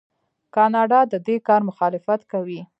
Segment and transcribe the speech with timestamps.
[0.55, 2.61] کاناډا د دې کار مخالفت کوي.